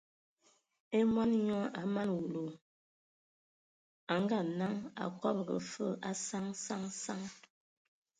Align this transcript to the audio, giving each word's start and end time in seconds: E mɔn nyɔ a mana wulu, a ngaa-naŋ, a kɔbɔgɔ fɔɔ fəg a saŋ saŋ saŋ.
E 0.97 0.99
mɔn 1.13 1.31
nyɔ 1.45 1.59
a 1.79 1.81
mana 1.93 2.13
wulu, 2.19 2.43
a 4.13 4.15
ngaa-naŋ, 4.23 4.73
a 5.01 5.05
kɔbɔgɔ 5.19 5.55
fɔɔ 5.71 5.91
fəg 5.99 5.99
a 6.09 6.11
saŋ 6.27 6.45
saŋ 6.63 6.81
saŋ. 7.03 7.21